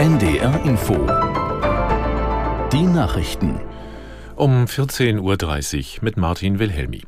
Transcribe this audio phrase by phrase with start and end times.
[0.00, 0.94] NDR Info.
[2.72, 3.60] Die Nachrichten.
[4.34, 5.18] Um 14.30
[5.98, 7.02] Uhr mit Martin Wilhelmi.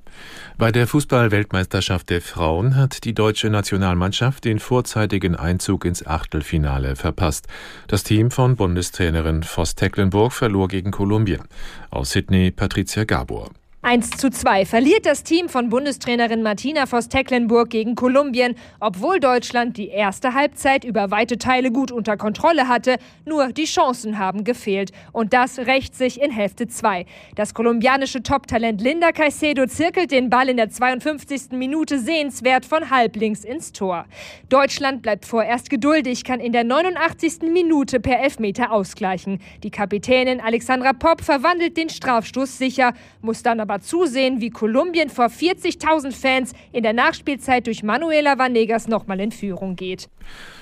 [0.59, 7.47] Bei der Fußball-Weltmeisterschaft der Frauen hat die deutsche Nationalmannschaft den vorzeitigen Einzug ins Achtelfinale verpasst.
[7.87, 11.45] Das Team von Bundestrainerin Voss Tecklenburg verlor gegen Kolumbien.
[11.89, 13.49] Aus Sydney Patricia Gabor.
[13.85, 19.89] 1 zu 2 verliert das Team von Bundestrainerin Martina Voss-Tecklenburg gegen Kolumbien, obwohl Deutschland die
[19.89, 22.95] erste Halbzeit über weite Teile gut unter Kontrolle hatte.
[23.25, 24.93] Nur die Chancen haben gefehlt.
[25.11, 27.07] Und das rächt sich in Hälfte 2.
[27.35, 31.51] Das kolumbianische Top-Talent Linda Caicedo zirkelt den Ball in der 52.
[31.51, 34.05] Minute sehenswert von halblinks ins Tor.
[34.49, 37.51] Deutschland bleibt vorerst geduldig, kann in der 89.
[37.53, 39.41] Minute per Elfmeter ausgleichen.
[39.65, 42.93] Die Kapitänin Alexandra Popp verwandelt den Strafstoß sicher,
[43.23, 48.39] muss dann aber aber zusehen, wie Kolumbien vor 40.000 Fans in der Nachspielzeit durch Manuela
[48.39, 50.11] Vanegas nochmal in Führung geht.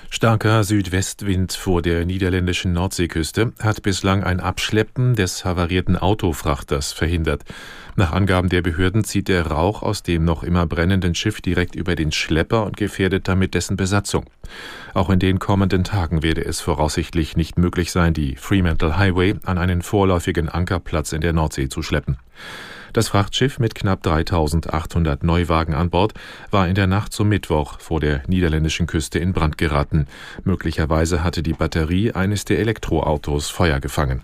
[0.09, 7.43] Starker Südwestwind vor der niederländischen Nordseeküste hat bislang ein Abschleppen des havarierten Autofrachters verhindert.
[7.97, 11.95] Nach Angaben der Behörden zieht der Rauch aus dem noch immer brennenden Schiff direkt über
[11.95, 14.23] den Schlepper und gefährdet damit dessen Besatzung.
[14.93, 19.57] Auch in den kommenden Tagen werde es voraussichtlich nicht möglich sein, die Fremantle Highway an
[19.57, 22.17] einen vorläufigen Ankerplatz in der Nordsee zu schleppen.
[22.93, 26.13] Das Frachtschiff mit knapp 3800 Neuwagen an Bord
[26.49, 30.07] war in der Nacht zum Mittwoch vor der niederländischen Küste in Brand geraten.
[30.43, 34.23] Möglicherweise hatte die Batterie eines der Elektroautos Feuer gefangen.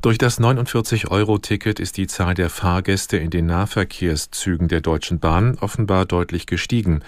[0.00, 6.06] Durch das 49-Euro-Ticket ist die Zahl der Fahrgäste in den Nahverkehrszügen der Deutschen Bahn offenbar
[6.06, 7.02] deutlich gestiegen.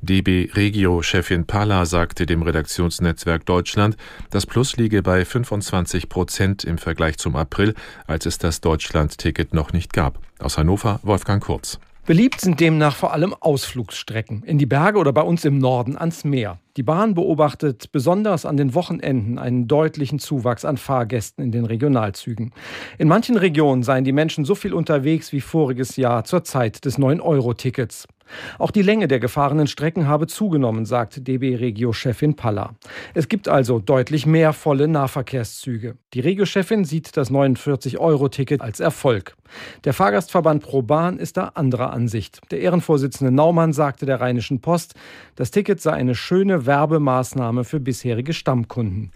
[0.00, 3.98] DB Regio-Chefin Palla sagte dem Redaktionsnetzwerk Deutschland,
[4.30, 7.74] das Plus liege bei 25 Prozent im Vergleich zum April,
[8.06, 10.18] als es das Deutschland-Ticket noch nicht gab.
[10.38, 11.78] Aus Hannover Wolfgang Kurz.
[12.10, 16.24] Beliebt sind demnach vor allem Ausflugsstrecken in die Berge oder bei uns im Norden ans
[16.24, 16.58] Meer.
[16.76, 22.50] Die Bahn beobachtet besonders an den Wochenenden einen deutlichen Zuwachs an Fahrgästen in den Regionalzügen.
[22.98, 26.98] In manchen Regionen seien die Menschen so viel unterwegs wie voriges Jahr zur Zeit des
[26.98, 28.08] 9-Euro-Tickets.
[28.58, 32.74] Auch die Länge der gefahrenen Strecken habe zugenommen, sagt DB Regio-Chefin Palla.
[33.14, 35.96] Es gibt also deutlich mehr volle Nahverkehrszüge.
[36.14, 39.36] Die Regio-Chefin sieht das 49-Euro-Ticket als Erfolg.
[39.84, 42.40] Der Fahrgastverband ProBahn ist da anderer Ansicht.
[42.50, 44.94] Der Ehrenvorsitzende Naumann sagte der Rheinischen Post,
[45.36, 49.10] das Ticket sei eine schöne Werbemaßnahme für bisherige Stammkunden.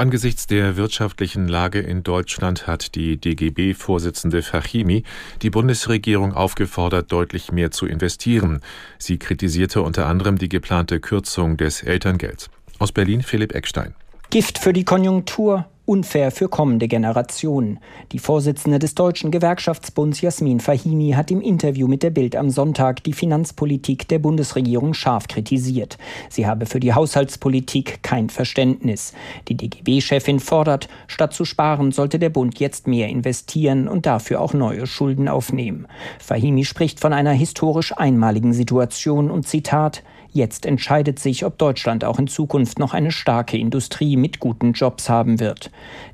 [0.00, 5.02] Angesichts der wirtschaftlichen Lage in Deutschland hat die DGB-Vorsitzende Fachimi
[5.42, 8.62] die Bundesregierung aufgefordert, deutlich mehr zu investieren.
[8.98, 12.48] Sie kritisierte unter anderem die geplante Kürzung des Elterngelds.
[12.78, 13.94] Aus Berlin Philipp Eckstein.
[14.30, 17.80] Gift für die Konjunktur, unfair für kommende Generationen.
[18.12, 23.02] Die Vorsitzende des Deutschen Gewerkschaftsbunds Jasmin Fahimi hat im Interview mit der Bild am Sonntag
[23.02, 25.98] die Finanzpolitik der Bundesregierung scharf kritisiert.
[26.28, 29.14] Sie habe für die Haushaltspolitik kein Verständnis.
[29.48, 34.54] Die DGB-Chefin fordert, statt zu sparen, sollte der Bund jetzt mehr investieren und dafür auch
[34.54, 35.88] neue Schulden aufnehmen.
[36.20, 42.20] Fahimi spricht von einer historisch einmaligen Situation und Zitat Jetzt entscheidet sich, ob Deutschland auch
[42.20, 45.72] in Zukunft noch eine starke Industrie mit guten Jobs haben wird.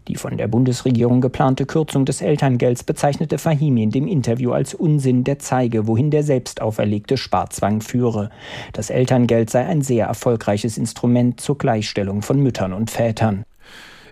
[0.09, 5.25] Die von der Bundesregierung geplante Kürzung des Elterngelds bezeichnete Fahimi in dem Interview als Unsinn,
[5.25, 8.31] der zeige, wohin der selbst auferlegte Sparzwang führe.
[8.73, 13.45] Das Elterngeld sei ein sehr erfolgreiches Instrument zur Gleichstellung von Müttern und Vätern.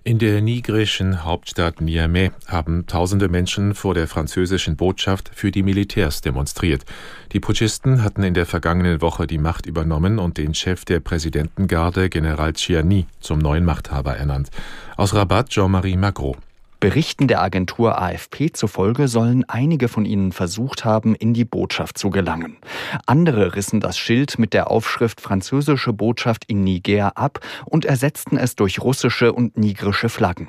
[0.07, 6.21] In der nigerischen Hauptstadt Niamey haben tausende Menschen vor der französischen Botschaft für die Militärs
[6.21, 6.85] demonstriert.
[7.33, 12.11] Die Putschisten hatten in der vergangenen Woche die Macht übernommen und den Chef der Präsidentengarde,
[12.11, 14.51] General Chiani, zum neuen Machthaber ernannt.
[14.99, 16.37] Aus Rabat Jean-Marie Magro.
[16.85, 22.11] Berichten der Agentur AFP zufolge sollen einige von ihnen versucht haben, in die Botschaft zu
[22.11, 22.59] gelangen.
[23.07, 28.55] Andere rissen das Schild mit der Aufschrift Französische Botschaft in Niger ab und ersetzten es
[28.55, 30.49] durch russische und nigrische Flaggen.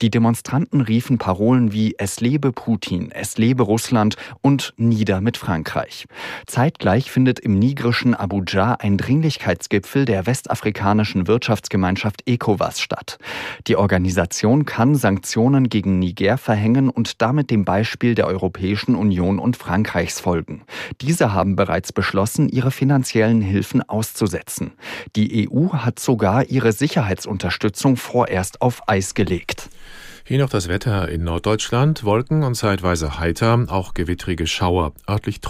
[0.00, 6.06] Die Demonstranten riefen Parolen wie Es lebe Putin, es lebe Russland und Nieder mit Frankreich.
[6.46, 13.18] Zeitgleich findet im nigrischen Abuja ein Dringlichkeitsgipfel der westafrikanischen Wirtschaftsgemeinschaft ECOWAS statt.
[13.66, 19.56] Die Organisation kann Sanktionen gegen Niger verhängen und damit dem Beispiel der Europäischen Union und
[19.56, 20.62] Frankreichs folgen.
[21.00, 24.72] Diese haben bereits beschlossen, ihre finanziellen Hilfen auszusetzen.
[25.16, 29.70] Die EU hat sogar ihre Sicherheitsunterstützung vorerst auf Eis gelegt.
[30.24, 32.04] Hier noch das Wetter in Norddeutschland.
[32.04, 34.92] Wolken und zeitweise heiter, auch gewittrige Schauer.
[35.08, 35.40] Örtlich.